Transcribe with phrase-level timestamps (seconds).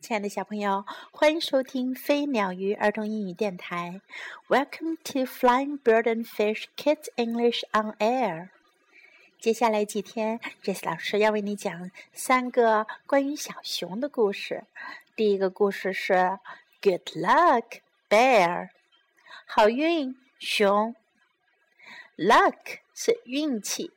[0.00, 4.00] 亲爱的小朋友，欢迎收听飞鸟鱼儿童英语电台。
[4.48, 8.48] Welcome to Flying Bird and Fish Kids English on Air。
[9.38, 14.64] 接下来几天，Jess 老师要为你讲三个关于小熊的故事。
[15.14, 16.38] 第一个故事是
[16.80, 18.70] Good Luck Bear，
[19.46, 20.96] 好运熊。
[22.16, 23.92] Luck 是运气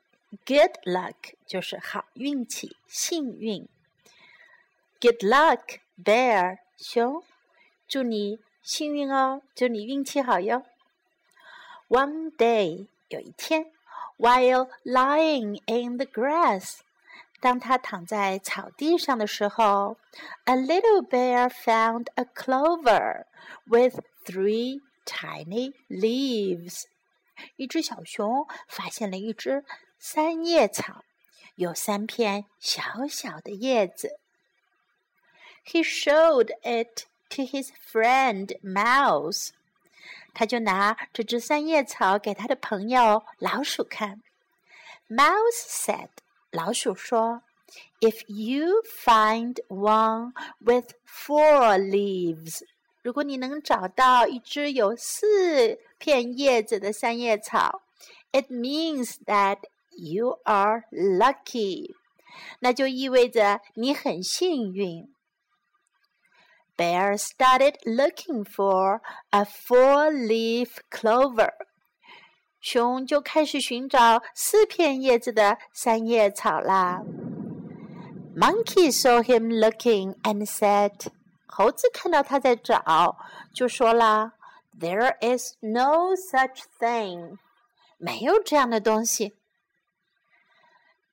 [0.46, 1.16] ，Good luck
[1.48, 3.70] 就是好运气、幸运。
[5.00, 5.80] Good luck。
[6.04, 7.23] Bear 熊，
[7.88, 10.64] 祝你幸运哦，祝你运气好哟。
[11.88, 13.72] One day 有一天
[14.18, 16.80] ，while lying in the grass，
[17.40, 19.98] 当他躺在草地上的时候
[20.44, 23.24] ，a little bear found a clover
[23.66, 26.84] with three tiny leaves。
[27.55, 29.63] 一只小熊发现了一只
[29.99, 31.05] 三叶草，
[31.55, 34.20] 有三片小小的叶子。
[35.65, 39.51] He showed it to his friend Mouse.
[40.32, 44.23] 他就拿这只三叶草给他的朋友老鼠看。
[45.09, 46.09] Mouse said，
[46.51, 47.43] 老鼠说，
[48.01, 52.63] If you find one with four leaves，
[53.02, 57.82] 如果你能找到一只有四片叶子的三叶草，
[58.32, 59.59] it means that
[59.91, 61.95] you are lucky，
[62.60, 65.12] 那就意味着你很幸运。
[66.82, 69.00] Bear started looking for
[69.31, 71.53] a four-leaf clover.
[72.60, 77.03] 熊就开始寻找四片叶子的三叶草啦。
[78.37, 81.09] Monkey saw him looking and said，
[81.47, 83.16] 猴子看到他在找，
[83.53, 84.34] 就说啦：“
[84.78, 87.38] There is no such thing，
[87.97, 89.34] 没有这样的东西。”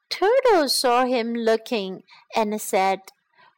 [0.09, 2.03] Turtle saw him looking
[2.35, 2.99] and said。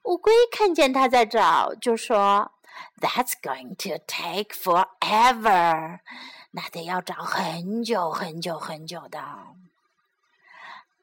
[0.03, 2.51] 乌龟看见他在找，就说：“
[3.01, 5.99] That's going to take forever。”
[6.51, 9.19] 那得要找很久很久很久的。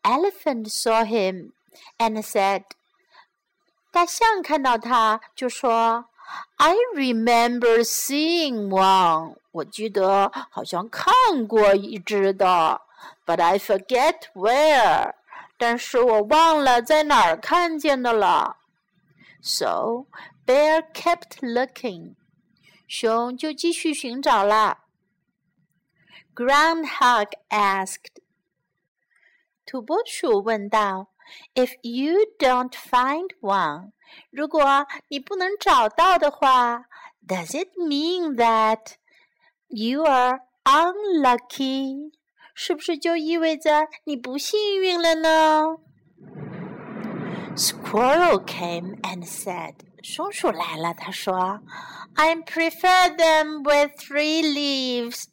[0.03, 1.53] Elephant saw him
[1.99, 2.65] and said，
[3.93, 6.07] 大象看到他就说：“
[6.57, 11.13] I remember seeing one。”我记得好像看
[11.47, 12.81] 过一只的，
[13.25, 15.13] but I forget where。
[15.57, 18.57] 但是我忘了在哪儿看见的了。
[19.41, 20.07] So
[20.47, 22.15] Bear kept looking.
[22.87, 24.85] 熊就继续寻找了。
[26.35, 28.23] Groundhog asked.
[29.67, 31.09] 土拨鼠问道：“
[31.55, 33.93] If you don't find one，
[34.31, 36.85] 如果你不能找到的话，
[37.27, 38.97] Does it mean that
[39.69, 42.13] you are unlucky？
[42.55, 45.79] 是不是就意味着你不幸运了呢？”
[47.59, 51.63] Squirrel came and said，松鼠来了，他说：“
[52.15, 55.27] I prefer them with three leaves。”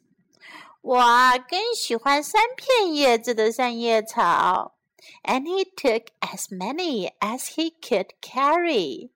[0.80, 1.00] 我
[1.48, 4.76] 更喜欢三片叶子的三叶草。
[5.24, 9.10] And he took as many as he could carry。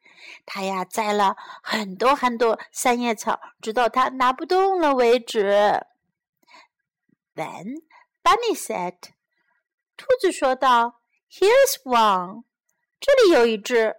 [0.44, 5.86] 他呀摘了很多很多三叶草，直到他拿不动了为止。
[7.34, 7.82] Then
[8.22, 8.96] Bunny said，
[9.96, 10.94] 兔子说道：“
[11.30, 12.44] Here's one。”
[13.01, 13.95] 这里有一只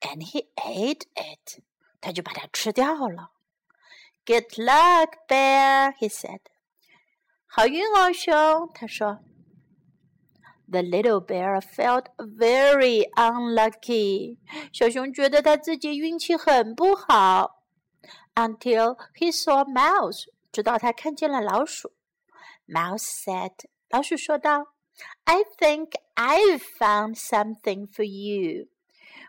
[0.00, 1.60] ，and he ate it，
[2.00, 3.32] 他就把它吃掉了。
[4.24, 6.38] Good luck, bear, he said.
[7.46, 9.18] 好运哦，熊，他说。
[10.70, 14.38] The little bear felt very unlucky.
[14.72, 17.64] 小熊觉得他自己运气很不好。
[18.36, 21.92] Until he saw mouse，直到他看见了老鼠。
[22.68, 23.54] Mouse said，
[23.88, 24.74] 老鼠说道。
[25.25, 28.67] I think I've found something for you.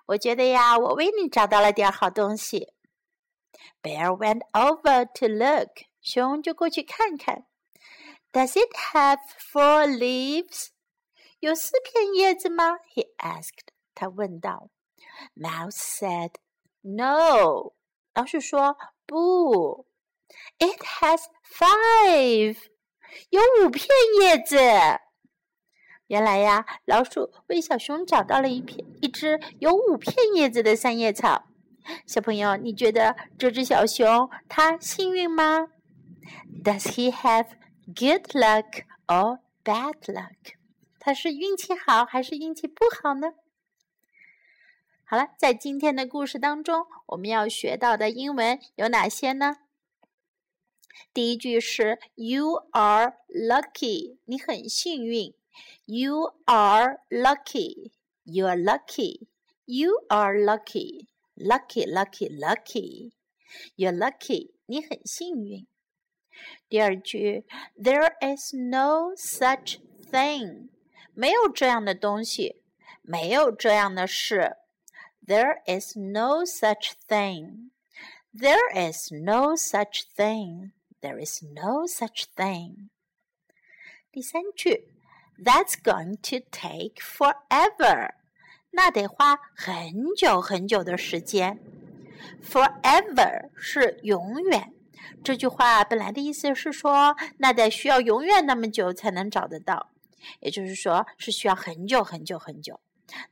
[0.07, 2.73] 我觉得呀，我为你找到了点好东西。
[3.83, 5.71] Bear went over to look.
[6.03, 7.47] 熊就过去看看。
[8.33, 9.21] Does it have
[9.53, 10.69] four leaves?
[11.39, 12.79] 有四片叶子吗？
[12.95, 13.69] He asked.
[13.95, 14.71] 他问道。
[15.37, 16.35] Mouse said,
[16.83, 17.75] "No."
[18.15, 18.77] 老鼠说
[19.07, 19.87] 不。
[20.59, 22.57] It has five.
[23.31, 23.89] 有五片
[24.21, 24.57] 叶子。
[26.10, 31.46] 原来呀，老鼠为小熊找到了一片一只有五片叶子的三叶草。
[32.08, 35.68] 小朋友，你觉得这只小熊它幸运吗
[36.64, 37.50] ？Does he have
[37.86, 40.56] good luck or bad luck？
[40.98, 43.34] 它是运气好还是运气不好呢？
[45.04, 49.58] 好了，在今天的故事当中，我们要学到的英文有哪些呢？
[51.14, 55.36] 第一句是 “You are lucky”，你很幸运。
[55.87, 57.93] You are lucky.
[58.25, 59.29] You are lucky.
[59.67, 61.09] You are lucky.
[61.37, 63.13] lucky, lucky, lucky.
[63.77, 65.67] You're lucky，你很幸运。
[66.69, 67.45] 第二句，
[67.77, 69.79] There is no such
[70.11, 70.69] thing，
[71.13, 72.63] 没有这样的东西，
[73.03, 74.57] 没有这样的事。
[75.25, 77.71] There is no such thing.
[78.33, 80.73] There is no such thing.
[81.01, 82.91] There is no such thing.
[84.11, 84.89] 第三句
[85.44, 88.14] ，That's going to take forever，
[88.72, 91.60] 那得花很久很久的时间。
[92.44, 94.74] Forever 是永远。
[95.24, 99.90] 这句话本来的意思是说，那得需要永远那么久才能找得到，
[100.42, 102.80] 也就是说是需要很久很久很久。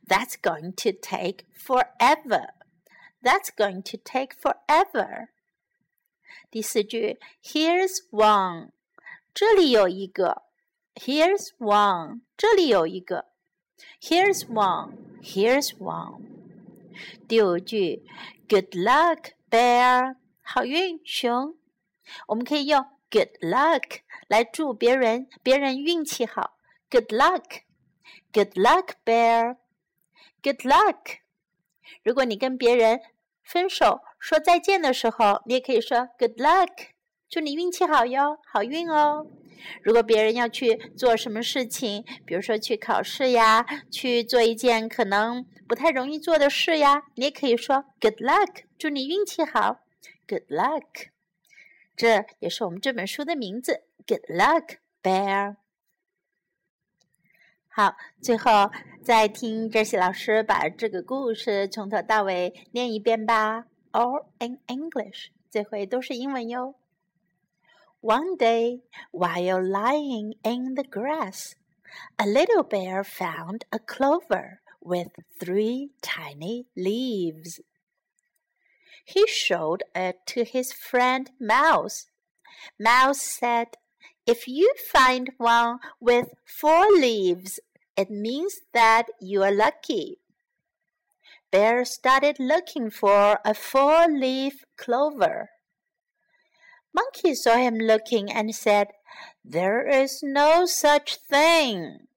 [0.06, 2.54] That's going to take forever.
[3.22, 5.28] That's going to take forever.
[6.50, 8.70] 第四句，Here's one，
[9.32, 10.47] 这里有一个。
[10.98, 13.26] Here's one，这里有一个。
[14.02, 16.22] Here's one，Here's one。
[17.28, 18.04] 第五句
[18.48, 21.56] ，Good luck, bear，好运，熊。
[22.26, 26.58] 我们可以用 Good luck 来祝别人，别人运气好。
[26.90, 29.56] Good luck，Good luck, bear。
[30.42, 31.18] Good luck！
[32.02, 33.00] 如果你跟别人
[33.44, 36.88] 分手说再见的时候，你也可以说 Good luck，
[37.30, 39.26] 祝你运气好哟，好运哦。
[39.82, 49.80] 如果别人要去做什么事情，比如说去考试呀，去做一件可能不太容易做的事呀，你也可以说 Good luck，祝你运气好。
[50.26, 51.08] Good luck！
[51.96, 53.82] 这也是我们这本书的名字。
[54.06, 55.56] Good luck, bear。
[57.68, 58.70] 好，最后
[59.02, 63.66] 再听这些老师把这个故事从头到尾念一遍吧。
[63.92, 66.74] All in English，这回都是英文哟。
[68.00, 71.56] One day, while lying in the grass,
[72.16, 75.08] a little bear found a clover with
[75.40, 77.60] three tiny leaves.
[79.04, 82.06] He showed it to his friend Mouse.
[82.78, 83.76] Mouse said,
[84.26, 87.58] If you find one with four leaves,
[87.96, 90.18] it means that you are lucky.
[91.50, 95.50] Bear started looking for a four leaf clover.
[96.94, 98.88] Monkey saw him looking and said,
[99.44, 102.08] There is no such thing.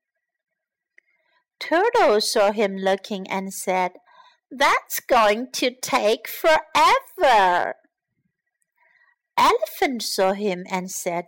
[1.60, 3.92] Turtle saw him looking and said,
[4.50, 7.76] That's going to take forever.
[9.38, 11.26] Elephant saw him and said,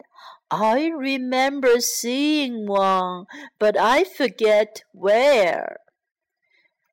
[0.52, 3.26] I remember seeing one,
[3.58, 5.78] but I forget where.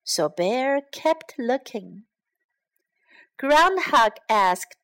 [0.02, 2.04] So Bear kept looking.
[3.38, 4.79] Groundhog asked,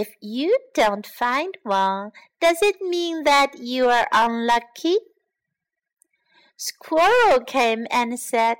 [0.00, 4.96] If you don't find one, does it mean that you are unlucky?
[6.56, 8.56] Squirrel came and said,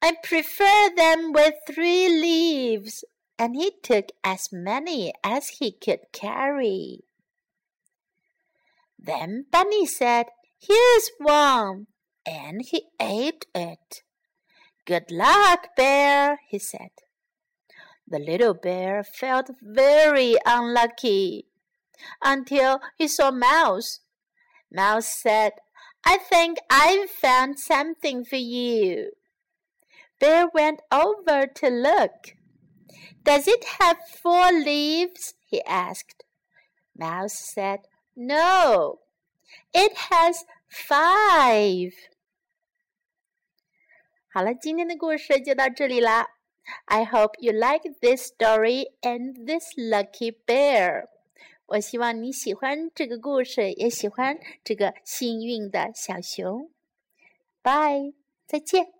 [0.00, 3.04] I prefer them with three leaves,
[3.38, 7.00] and he took as many as he could carry.
[8.98, 10.28] Then Bunny said,
[10.58, 11.88] Here's one,
[12.24, 14.00] and he ate it.
[14.86, 16.92] Good luck, Bear, he said
[18.09, 21.47] The little bear felt very unlucky
[22.23, 24.01] until he saw Mouse.
[24.71, 25.53] Mouse said,
[26.05, 29.11] I think I've found something for you.
[30.19, 32.35] Bear went over to look.
[33.23, 35.33] Does it have four leaves?
[35.47, 36.23] he asked.
[36.95, 38.99] Mouse said, no,
[39.73, 41.91] it has five.
[44.31, 46.27] 好了，今天的故事就到这里啦。
[46.86, 51.08] I hope you like this story and this lucky bear.
[51.66, 56.70] 我希望你喜欢这个故事，也喜欢这个幸运的小熊。
[57.62, 58.14] Bye，
[58.46, 58.99] 再见。